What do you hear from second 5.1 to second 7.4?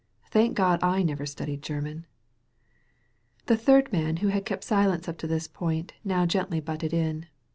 to this point, now gently butted in.